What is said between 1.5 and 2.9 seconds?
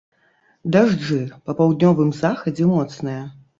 паўднёвым захадзе